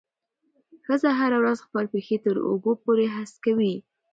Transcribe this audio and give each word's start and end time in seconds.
ښځه 0.85 1.09
هره 1.19 1.37
ورځ 1.41 1.59
خپل 1.65 1.85
پښې 1.93 2.17
تر 2.25 2.35
اوږو 2.47 2.73
پورې 2.83 3.05
هسکوي. 3.15 3.75